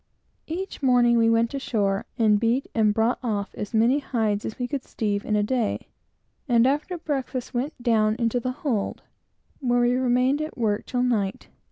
[0.47, 4.67] Each morning we went ashore, and beat and brought off as many hides as we
[4.67, 5.87] could steeve in the course of the day,
[6.49, 9.03] and, after breakfast, went down into the hold,
[9.59, 11.49] where we remained at work until night.